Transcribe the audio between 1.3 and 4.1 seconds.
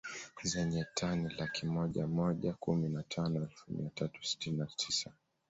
laki moja moja kumi na tano elfu mia